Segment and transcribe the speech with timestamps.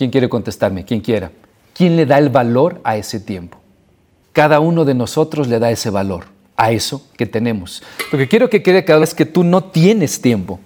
[0.00, 0.82] ¿Quién quiere contestarme?
[0.86, 1.30] ¿Quién quiera?
[1.74, 3.58] ¿Quién le da el valor a ese tiempo?
[4.32, 6.24] Cada uno de nosotros le da ese valor
[6.56, 7.82] a eso que tenemos.
[8.10, 10.58] Lo que quiero que quede claro es que tú no tienes tiempo.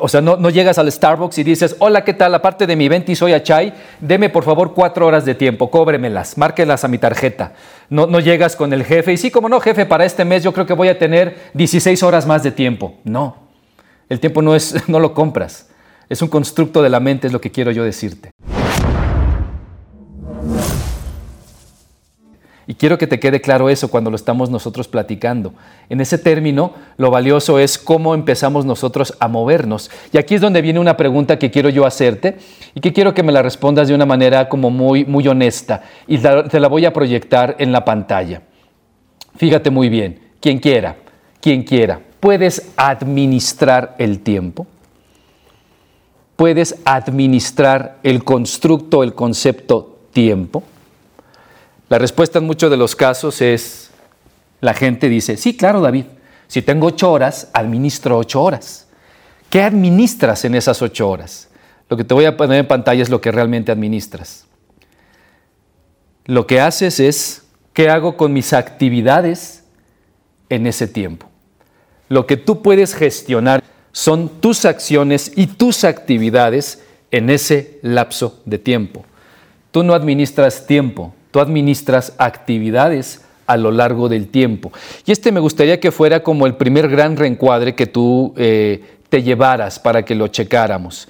[0.00, 2.34] O sea, no, llegas al Starbucks y dices, hola, ¿qué tal?
[2.34, 6.38] Aparte de mi venti soy a chai, deme por favor cuatro horas de tiempo, cóbremelas,
[6.38, 7.52] márquelas a mi tarjeta.
[7.90, 10.54] No, no llegas con el jefe y sí, como no, jefe, para este mes yo
[10.54, 12.94] creo que voy a tener 16 horas más de tiempo.
[13.04, 13.36] No,
[14.08, 15.66] el tiempo no, es, no lo compras.
[16.12, 18.32] Es un constructo de la mente, es lo que quiero yo decirte.
[22.66, 25.54] Y quiero que te quede claro eso cuando lo estamos nosotros platicando.
[25.88, 29.90] En ese término, lo valioso es cómo empezamos nosotros a movernos.
[30.12, 32.36] Y aquí es donde viene una pregunta que quiero yo hacerte
[32.74, 36.18] y que quiero que me la respondas de una manera como muy, muy honesta y
[36.18, 38.42] te la voy a proyectar en la pantalla.
[39.36, 40.94] Fíjate muy bien, quien quiera,
[41.40, 44.66] quien quiera, ¿puedes administrar el tiempo?
[46.42, 50.64] ¿Puedes administrar el constructo, el concepto tiempo?
[51.88, 53.92] La respuesta en muchos de los casos es,
[54.60, 56.06] la gente dice, sí, claro, David,
[56.48, 58.88] si tengo ocho horas, administro ocho horas.
[59.50, 61.48] ¿Qué administras en esas ocho horas?
[61.88, 64.46] Lo que te voy a poner en pantalla es lo que realmente administras.
[66.24, 69.62] Lo que haces es, ¿qué hago con mis actividades
[70.48, 71.28] en ese tiempo?
[72.08, 73.61] Lo que tú puedes gestionar
[73.92, 79.04] son tus acciones y tus actividades en ese lapso de tiempo.
[79.70, 84.72] Tú no administras tiempo, tú administras actividades a lo largo del tiempo.
[85.04, 89.22] Y este me gustaría que fuera como el primer gran reencuadre que tú eh, te
[89.22, 91.08] llevaras para que lo checáramos.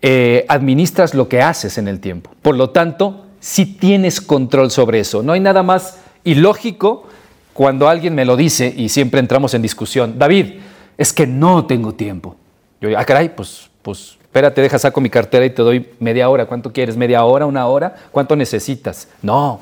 [0.00, 2.30] Eh, administras lo que haces en el tiempo.
[2.42, 5.22] Por lo tanto, si tienes control sobre eso.
[5.22, 7.06] No hay nada más ilógico
[7.52, 10.18] cuando alguien me lo dice y siempre entramos en discusión.
[10.18, 10.54] David,
[10.96, 12.36] es que no tengo tiempo.
[12.80, 16.46] Yo, ah, caray, pues, pues espérate, deja, saco mi cartera y te doy media hora.
[16.46, 16.96] ¿Cuánto quieres?
[16.96, 17.46] ¿Media hora?
[17.46, 17.94] ¿Una hora?
[18.10, 19.08] ¿Cuánto necesitas?
[19.22, 19.60] No,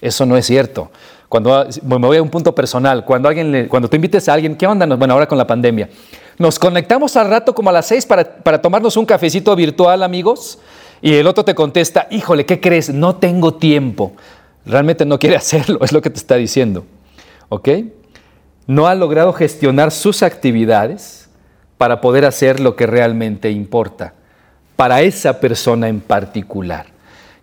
[0.00, 0.90] eso no es cierto.
[1.28, 4.66] Cuando me voy a un punto personal, cuando, alguien cuando tú invites a alguien, ¿qué
[4.66, 4.86] onda?
[4.86, 5.90] Bueno, ahora con la pandemia.
[6.38, 10.58] Nos conectamos al rato como a las seis para, para tomarnos un cafecito virtual, amigos,
[11.02, 12.88] y el otro te contesta, híjole, ¿qué crees?
[12.90, 14.12] No tengo tiempo.
[14.64, 16.84] Realmente no quiere hacerlo, es lo que te está diciendo.
[17.48, 17.68] ¿Ok?
[18.68, 21.28] No ha logrado gestionar sus actividades
[21.78, 24.12] para poder hacer lo que realmente importa,
[24.76, 26.86] para esa persona en particular.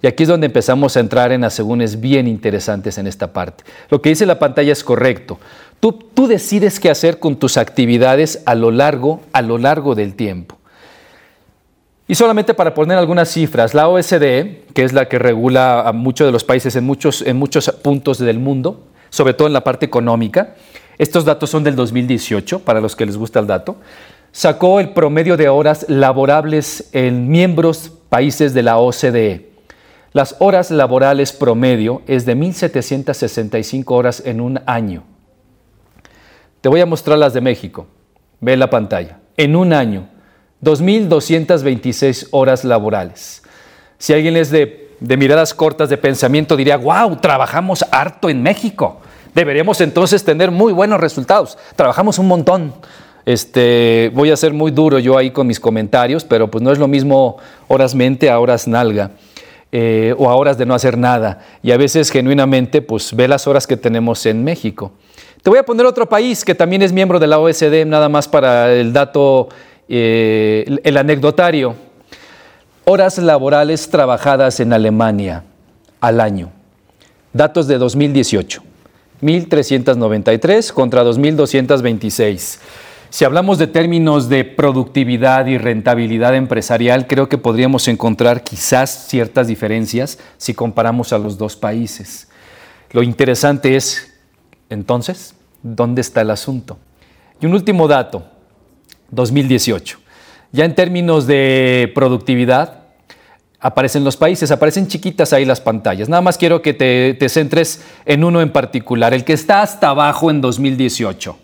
[0.03, 3.63] Y aquí es donde empezamos a entrar en asegúnes bien interesantes en esta parte.
[3.89, 5.39] Lo que dice la pantalla es correcto.
[5.79, 10.59] Tú, decides qué hacer con tus actividades a lo largo, a lo largo del tiempo.
[12.07, 16.27] Y solamente para poner algunas cifras, la OSDE, que es la que regula a muchos
[16.27, 19.87] de los países en muchos, en muchos puntos del mundo, sobre todo en la parte
[19.87, 20.53] económica,
[20.97, 23.77] estos datos son del 2018, para los que les gusta el dato,
[24.31, 29.51] sacó el promedio de horas laborables en miembros países de la OCDE.
[30.13, 35.03] Las horas laborales promedio es de 1.765 horas en un año.
[36.61, 37.87] Te voy a mostrar las de México.
[38.39, 39.19] Ve la pantalla.
[39.35, 40.07] En un año,
[40.63, 43.43] 2.226 horas laborales.
[43.97, 49.01] Si alguien es de, de miradas cortas de pensamiento, diría, wow, trabajamos harto en México.
[49.35, 51.57] Deberíamos entonces tener muy buenos resultados.
[51.75, 52.73] Trabajamos un montón.
[53.25, 56.79] Este, voy a ser muy duro yo ahí con mis comentarios, pero pues no es
[56.79, 57.35] lo mismo
[57.67, 59.11] horas mente a horas nalga.
[59.73, 61.41] Eh, o a horas de no hacer nada.
[61.61, 64.93] Y a veces genuinamente, pues ve las horas que tenemos en México.
[65.43, 68.29] Te voy a poner otro país que también es miembro de la OSD, nada más
[68.29, 69.49] para el dato,
[69.89, 71.75] eh, el anecdotario.
[72.85, 75.43] Horas laborales trabajadas en Alemania
[75.99, 76.51] al año.
[77.33, 78.74] Datos de 2018.
[79.21, 82.59] 1.393 contra 2.226.
[83.09, 89.47] Si hablamos de términos de productividad y rentabilidad empresarial, creo que podríamos encontrar quizás ciertas
[89.47, 92.27] diferencias si comparamos a los dos países.
[92.91, 94.13] Lo interesante es,
[94.69, 96.77] entonces, ¿dónde está el asunto?
[97.39, 98.25] Y un último dato,
[99.11, 99.99] 2018.
[100.51, 102.84] Ya en términos de productividad,
[103.65, 106.07] aparecen los países, aparecen chiquitas ahí las pantallas.
[106.07, 109.89] Nada más quiero que te, te centres en uno en particular, el que está hasta
[109.89, 111.37] abajo en 2018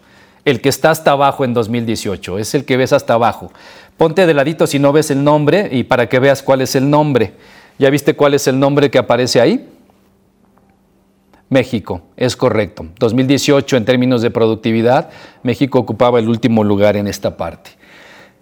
[0.44, 3.52] el que está hasta abajo en 2018, es el que ves hasta abajo.
[3.98, 6.90] Ponte de ladito si no ves el nombre y para que veas cuál es el
[6.90, 7.34] nombre.
[7.78, 9.70] ¿Ya viste cuál es el nombre que aparece ahí?
[11.50, 12.88] México, es correcto.
[12.98, 15.10] 2018 en términos de productividad,
[15.44, 17.72] México ocupaba el último lugar en esta parte.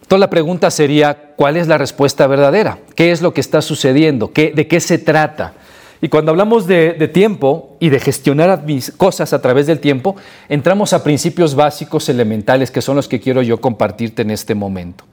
[0.10, 2.80] Entonces la pregunta sería, ¿cuál es la respuesta verdadera?
[2.96, 4.32] ¿Qué es lo que está sucediendo?
[4.34, 5.54] ¿De qué se trata?
[6.02, 8.66] Y cuando hablamos de, tiempo y de gestionar
[8.98, 10.16] cosas a través del tiempo,
[10.48, 15.04] entramos a principios básicos elementales que son los que quiero yo compartirte en este momento.